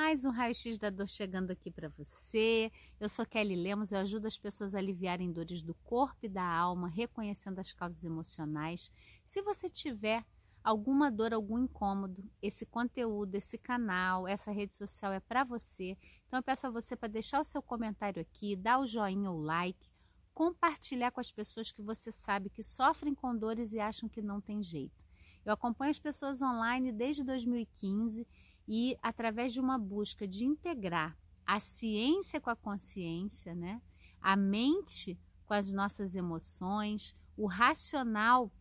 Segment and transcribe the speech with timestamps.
[0.00, 2.70] mais um raio-x da dor chegando aqui para você.
[3.00, 6.44] Eu sou Kelly Lemos, eu ajudo as pessoas a aliviarem dores do corpo e da
[6.44, 8.92] alma, reconhecendo as causas emocionais.
[9.24, 10.24] Se você tiver
[10.62, 15.98] alguma dor, algum incômodo, esse conteúdo, esse canal, essa rede social é para você.
[16.28, 19.40] Então eu peço a você para deixar o seu comentário aqui, dar o joinha ou
[19.40, 19.90] like,
[20.32, 24.40] compartilhar com as pessoas que você sabe que sofrem com dores e acham que não
[24.40, 25.08] tem jeito.
[25.44, 28.26] Eu acompanho as pessoas online desde 2015
[28.68, 31.16] e através de uma busca de integrar
[31.46, 33.80] a ciência com a consciência, né?
[34.20, 38.52] A mente com as nossas emoções, o racional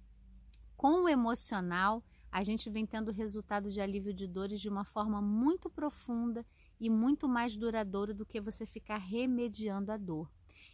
[0.78, 2.02] com o emocional,
[2.32, 6.46] a gente vem tendo resultado de alívio de dores de uma forma muito profunda
[6.80, 10.32] e muito mais duradoura do que você ficar remediando a dor.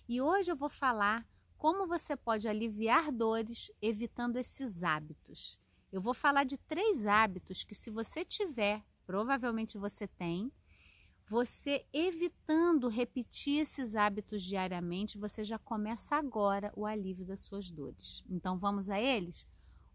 [0.07, 1.25] E hoje eu vou falar
[1.57, 5.57] como você pode aliviar dores evitando esses hábitos.
[5.91, 10.51] Eu vou falar de três hábitos que, se você tiver provavelmente você tem.
[11.25, 18.23] Você evitando repetir esses hábitos diariamente, você já começa agora o alívio das suas dores.
[18.29, 19.47] Então vamos a eles?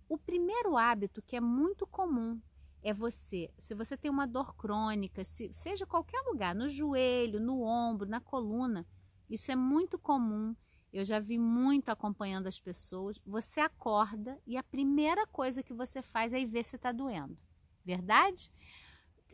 [0.08, 2.40] O primeiro hábito que é muito comum
[2.82, 7.62] é você, se você tem uma dor crônica, se, seja qualquer lugar, no joelho, no
[7.62, 8.86] ombro, na coluna,
[9.28, 10.56] isso é muito comum.
[10.90, 13.20] Eu já vi muito acompanhando as pessoas.
[13.26, 17.36] Você acorda e a primeira coisa que você faz é ver se está doendo.
[17.84, 18.50] Verdade?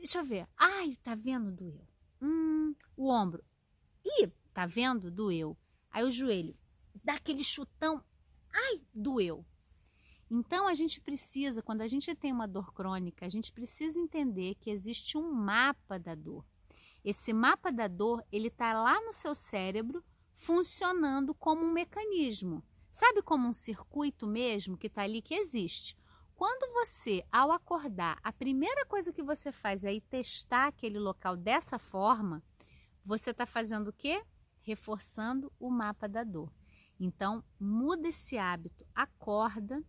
[0.05, 0.47] Deixa eu ver.
[0.58, 1.50] Ai, tá vendo?
[1.50, 1.88] Doeu.
[2.20, 3.42] Hum, o ombro.
[4.05, 5.11] Ih, tá vendo?
[5.11, 5.56] Doeu.
[5.91, 6.55] Aí o joelho.
[7.02, 8.05] Dá aquele chutão.
[8.52, 9.46] Ai, doeu.
[10.30, 14.56] Então a gente precisa, quando a gente tem uma dor crônica, a gente precisa entender
[14.56, 16.44] que existe um mapa da dor.
[17.02, 22.62] Esse mapa da dor, ele tá lá no seu cérebro, funcionando como um mecanismo.
[22.92, 25.96] Sabe como um circuito mesmo que tá ali que existe?
[26.36, 31.36] Quando você, ao acordar, a primeira coisa que você faz é ir testar aquele local
[31.36, 32.42] dessa forma,
[33.04, 34.24] você está fazendo o quê?
[34.60, 36.52] Reforçando o mapa da dor.
[36.98, 39.83] Então, muda esse hábito, acorda.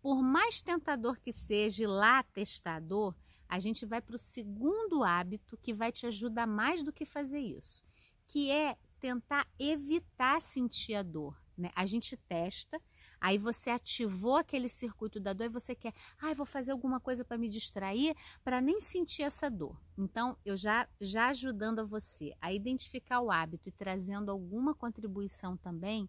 [0.00, 3.16] Por mais tentador que seja ir lá testar a dor,
[3.48, 7.40] a gente vai para o segundo hábito que vai te ajudar mais do que fazer
[7.40, 7.84] isso,
[8.26, 11.36] que é tentar evitar sentir a dor.
[11.56, 11.70] Né?
[11.74, 12.80] A gente testa,
[13.22, 16.98] Aí você ativou aquele circuito da dor e você quer, ai, ah, vou fazer alguma
[16.98, 19.80] coisa para me distrair, para nem sentir essa dor.
[19.96, 25.56] Então, eu já já ajudando a você a identificar o hábito e trazendo alguma contribuição
[25.56, 26.08] também,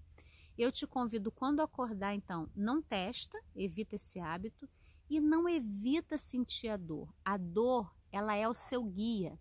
[0.58, 4.68] eu te convido quando acordar, então, não testa, evita esse hábito
[5.08, 7.14] e não evita sentir a dor.
[7.24, 9.38] A dor, ela é o seu guia.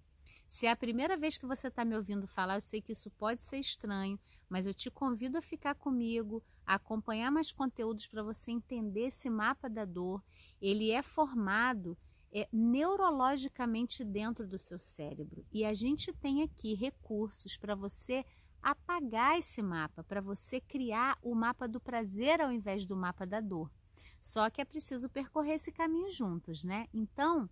[0.52, 3.10] Se é a primeira vez que você está me ouvindo falar, eu sei que isso
[3.12, 4.20] pode ser estranho,
[4.50, 9.30] mas eu te convido a ficar comigo, a acompanhar mais conteúdos para você entender esse
[9.30, 10.22] mapa da dor.
[10.60, 11.96] Ele é formado
[12.30, 18.22] é, neurologicamente dentro do seu cérebro e a gente tem aqui recursos para você
[18.62, 23.40] apagar esse mapa, para você criar o mapa do prazer ao invés do mapa da
[23.40, 23.72] dor.
[24.20, 26.88] Só que é preciso percorrer esse caminho juntos, né?
[26.92, 27.48] Então,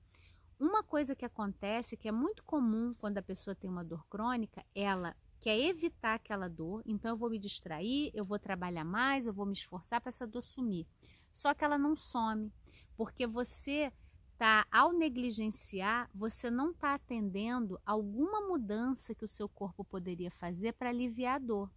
[0.60, 4.62] uma coisa que acontece, que é muito comum quando a pessoa tem uma dor crônica,
[4.74, 9.32] ela quer evitar aquela dor, então eu vou me distrair, eu vou trabalhar mais, eu
[9.32, 10.86] vou me esforçar para essa dor sumir.
[11.32, 12.52] Só que ela não some,
[12.94, 13.90] porque você
[14.36, 20.72] tá ao negligenciar, você não está atendendo alguma mudança que o seu corpo poderia fazer
[20.74, 21.70] para aliviar a dor.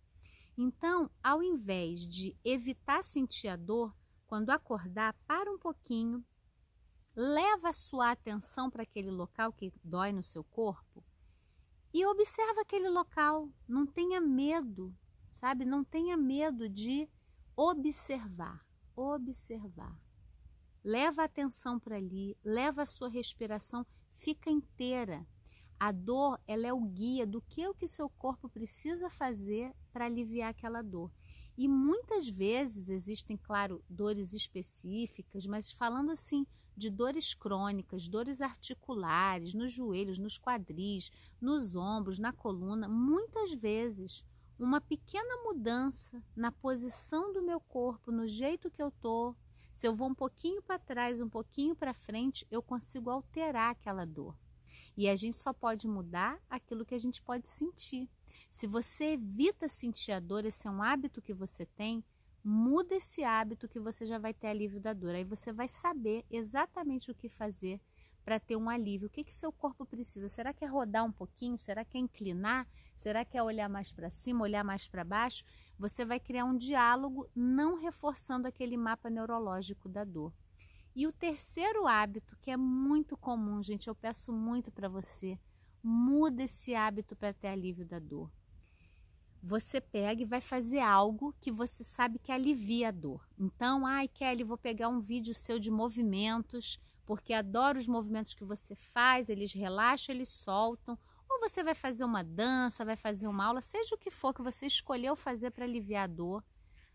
[0.58, 3.96] Então, ao invés de evitar sentir a dor,
[4.28, 6.24] quando acordar, para um pouquinho,
[7.16, 11.04] leva a sua atenção para aquele local que dói no seu corpo
[11.94, 13.50] e observa aquele local.
[13.68, 14.96] Não tenha medo,
[15.32, 15.64] sabe?
[15.64, 17.08] Não tenha medo de
[17.56, 18.66] observar.
[18.96, 19.96] Observar.
[20.84, 23.86] Leva a atenção para ali, leva a sua respiração,
[24.20, 25.26] fica inteira.
[25.80, 29.74] A dor, ela é o guia do que é o que seu corpo precisa fazer
[29.92, 31.12] para aliviar aquela dor.
[31.58, 36.46] E muitas vezes existem, claro, dores específicas, mas falando assim
[36.76, 44.24] de dores crônicas, dores articulares, nos joelhos, nos quadris, nos ombros, na coluna, muitas vezes
[44.58, 49.36] uma pequena mudança na posição do meu corpo, no jeito que eu tô,
[49.74, 54.06] se eu vou um pouquinho para trás, um pouquinho para frente, eu consigo alterar aquela
[54.06, 54.38] dor.
[54.96, 58.08] E a gente só pode mudar aquilo que a gente pode sentir.
[58.52, 62.04] Se você evita sentir a dor, esse é um hábito que você tem,
[62.44, 65.16] muda esse hábito que você já vai ter alívio da dor.
[65.16, 67.80] Aí você vai saber exatamente o que fazer
[68.24, 69.08] para ter um alívio.
[69.08, 70.28] O que que seu corpo precisa?
[70.30, 71.58] Será que é rodar um pouquinho?
[71.58, 72.68] Será que é inclinar?
[72.96, 75.44] Será que é olhar mais para cima, olhar mais para baixo?
[75.78, 80.34] Você vai criar um diálogo não reforçando aquele mapa neurológico da dor.
[80.96, 85.40] E o terceiro hábito, que é muito comum, gente, eu peço muito para você
[85.84, 88.32] muda esse hábito para ter alívio da dor.
[89.46, 93.28] Você pega e vai fazer algo que você sabe que alivia a dor.
[93.38, 98.46] Então, ai, Kelly, vou pegar um vídeo seu de movimentos, porque adoro os movimentos que
[98.46, 100.98] você faz, eles relaxam, eles soltam.
[101.30, 104.42] Ou você vai fazer uma dança, vai fazer uma aula, seja o que for que
[104.42, 106.42] você escolheu fazer para aliviar a dor,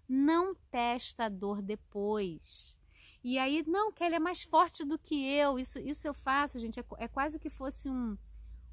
[0.09, 2.79] não testa a dor depois.
[3.23, 6.81] E aí, não, Kelly é mais forte do que eu, isso, isso eu faço, gente,
[6.81, 8.17] é, é quase que fosse um,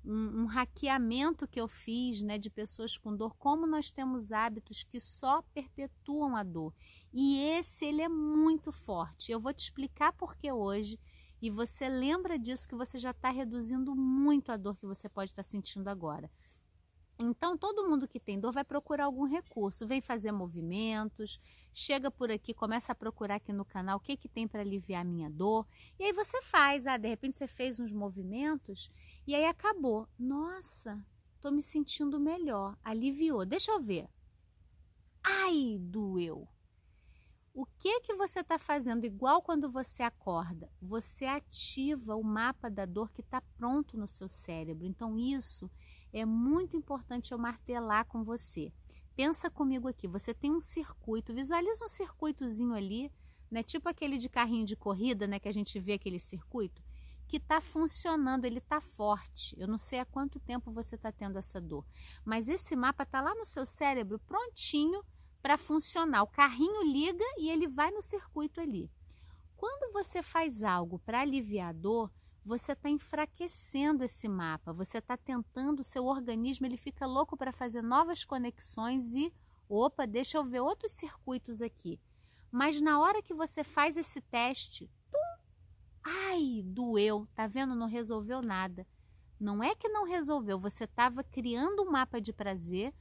[0.06, 4.84] um, um hackeamento que eu fiz né, de pessoas com dor, como nós temos hábitos
[4.84, 6.74] que só perpetuam a dor.
[7.14, 9.32] E esse ele é muito forte.
[9.32, 11.00] Eu vou te explicar por que hoje.
[11.42, 15.32] E você lembra disso que você já está reduzindo muito a dor que você pode
[15.32, 16.30] estar tá sentindo agora.
[17.18, 21.40] Então, todo mundo que tem dor vai procurar algum recurso, vem fazer movimentos,
[21.74, 25.02] chega por aqui, começa a procurar aqui no canal o que, que tem para aliviar
[25.02, 25.66] a minha dor.
[25.98, 28.90] E aí você faz, ah, de repente você fez uns movimentos
[29.28, 30.08] e aí acabou.
[30.18, 31.04] Nossa,
[31.40, 33.46] tô me sentindo melhor, aliviou.
[33.46, 34.08] Deixa eu ver.
[35.24, 36.48] Ai, doeu.
[37.54, 40.70] O que que você está fazendo igual quando você acorda?
[40.82, 44.86] Você ativa o mapa da dor que está pronto no seu cérebro.
[44.86, 45.72] Então isso
[46.12, 48.74] é muito importante eu martelar com você.
[49.16, 53.10] Pensa comigo aqui, você tem um circuito, visualiza um circuitozinho ali,
[53.50, 53.64] né?
[53.64, 55.40] Tipo aquele de carrinho de corrida, né?
[55.40, 56.84] Que a gente vê aquele circuito,
[57.28, 59.56] que está funcionando, ele está forte.
[59.60, 61.86] Eu não sei há quanto tempo você está tendo essa dor,
[62.24, 65.04] mas esse mapa está lá no seu cérebro, prontinho
[65.42, 66.24] para funcionar.
[66.24, 68.90] O carrinho liga e ele vai no circuito ali.
[69.56, 72.12] Quando você faz algo para aliviar a dor,
[72.46, 77.52] você está enfraquecendo esse mapa, você está tentando, o seu organismo ele fica louco para
[77.52, 79.34] fazer novas conexões e,
[79.68, 82.00] opa, deixa eu ver outros circuitos aqui.
[82.52, 84.90] Mas na hora que você faz esse teste,
[86.06, 87.76] ai, doeu, tá vendo?
[87.76, 88.86] Não resolveu nada.
[89.40, 92.94] Não é que não resolveu, você estava criando um mapa de prazer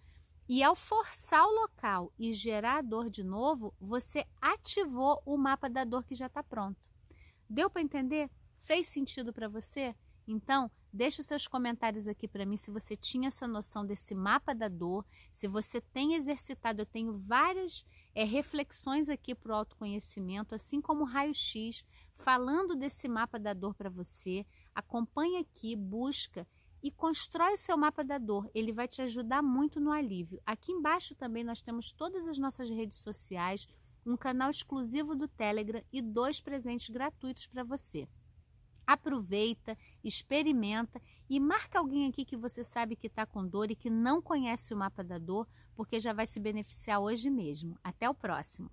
[0.48, 5.70] e ao forçar o local e gerar a dor de novo, você ativou o mapa
[5.70, 6.90] da dor que já está pronto.
[7.48, 8.30] Deu para entender?
[8.58, 9.94] Fez sentido para você?
[10.26, 14.54] Então, deixe os seus comentários aqui para mim se você tinha essa noção desse mapa
[14.54, 16.82] da dor, se você tem exercitado.
[16.82, 21.84] Eu tenho várias é, reflexões aqui para o autoconhecimento, assim como raio-x,
[22.14, 24.46] falando desse mapa da dor para você.
[24.74, 26.46] Acompanhe aqui, busca
[26.82, 28.48] e constrói o seu mapa da dor.
[28.54, 30.40] Ele vai te ajudar muito no alívio.
[30.46, 33.66] Aqui embaixo também nós temos todas as nossas redes sociais,
[34.06, 38.06] um canal exclusivo do Telegram e dois presentes gratuitos para você.
[38.86, 43.88] Aproveita, experimenta e marca alguém aqui que você sabe que está com dor e que
[43.88, 47.78] não conhece o mapa da dor, porque já vai se beneficiar hoje mesmo.
[47.82, 48.70] Até o próximo!